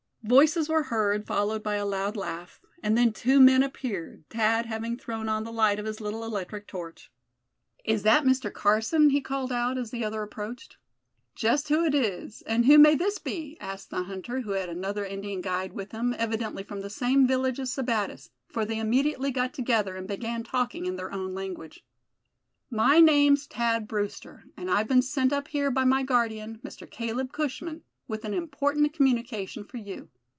Voices 0.23 0.69
were 0.69 0.83
heard, 0.83 1.25
followed 1.25 1.63
by 1.63 1.73
a 1.77 1.85
loud 1.85 2.15
laugh; 2.15 2.61
and 2.83 2.95
then 2.95 3.11
two 3.11 3.39
men 3.39 3.63
appeared, 3.63 4.23
Thad 4.29 4.67
having 4.67 4.95
thrown 4.95 5.27
on 5.27 5.43
the 5.43 5.51
light 5.51 5.79
of 5.79 5.87
his 5.87 5.99
little 5.99 6.23
electric 6.23 6.67
torch. 6.67 7.11
"Is 7.85 8.03
that 8.03 8.23
Mr. 8.23 8.53
Carson?" 8.53 9.09
he 9.09 9.19
called 9.19 9.51
out, 9.51 9.79
as 9.79 9.89
the 9.89 10.05
other 10.05 10.21
approached. 10.21 10.77
"Just 11.33 11.69
who 11.69 11.83
it 11.83 11.95
is; 11.95 12.43
and 12.43 12.65
who 12.67 12.77
may 12.77 12.93
this 12.93 13.17
be?" 13.17 13.57
asked 13.59 13.89
the 13.89 14.03
hunter, 14.03 14.41
who 14.41 14.51
had 14.51 14.69
another 14.69 15.03
Indian 15.03 15.41
guide 15.41 15.73
with 15.73 15.91
him, 15.91 16.13
evidently 16.15 16.61
from 16.61 16.81
the 16.81 16.89
same 16.91 17.25
village 17.25 17.59
as 17.59 17.73
Sebattis, 17.73 18.29
for 18.47 18.63
they 18.63 18.77
immediately 18.77 19.31
got 19.31 19.55
together, 19.55 19.95
and 19.95 20.07
began 20.07 20.43
talking 20.43 20.85
in 20.85 20.97
their 20.97 21.11
own 21.11 21.33
language. 21.33 21.83
"My 22.69 22.99
name's 22.99 23.47
Thad 23.47 23.87
Brewster, 23.87 24.43
and 24.55 24.69
I've 24.69 24.87
been 24.87 25.01
sent 25.01 25.33
up 25.33 25.47
here 25.47 25.71
by 25.71 25.83
my 25.83 26.03
guardian, 26.03 26.59
Mr. 26.63 26.87
Caleb 26.89 27.31
Cushman, 27.31 27.81
with 28.07 28.25
an 28.25 28.33
important 28.33 28.91
communication 28.93 29.63
for 29.63 29.77
you. 29.77 30.09